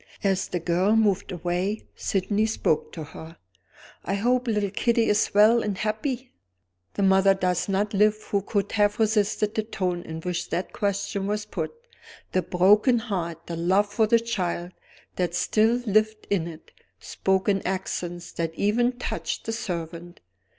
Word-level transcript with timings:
As 0.23 0.47
the 0.47 0.59
girl 0.59 0.95
moved 0.95 1.31
away, 1.31 1.85
Sydney 1.95 2.47
spoke 2.47 2.91
to 2.93 3.03
her. 3.03 3.37
"I 4.03 4.15
hope 4.15 4.47
little 4.47 4.71
Kitty 4.71 5.07
is 5.07 5.29
well 5.35 5.61
and 5.61 5.77
happy?" 5.77 6.31
The 6.95 7.03
mother 7.03 7.35
does 7.35 7.69
not 7.69 7.93
live 7.93 8.15
who 8.31 8.41
could 8.41 8.71
have 8.71 8.97
resisted 8.97 9.53
the 9.53 9.61
tone 9.61 10.01
in 10.01 10.19
which 10.21 10.49
that 10.49 10.73
question 10.73 11.27
was 11.27 11.45
put. 11.45 11.71
The 12.31 12.41
broken 12.41 12.97
heart, 12.97 13.45
the 13.45 13.55
love 13.55 13.93
for 13.93 14.07
the 14.07 14.19
child 14.19 14.71
that 15.17 15.35
still 15.35 15.75
lived 15.85 16.25
in 16.31 16.47
it, 16.47 16.71
spoke 16.99 17.47
in 17.47 17.61
accents 17.61 18.31
that 18.31 18.55
even 18.55 18.93
touched 18.93 19.45
the 19.45 19.53
servant. 19.53 20.19